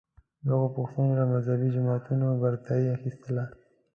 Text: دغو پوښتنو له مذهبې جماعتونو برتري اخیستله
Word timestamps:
دغو 0.47 0.67
پوښتنو 0.77 1.11
له 1.19 1.25
مذهبې 1.33 1.67
جماعتونو 1.75 2.27
برتري 2.43 2.85
اخیستله 2.97 3.43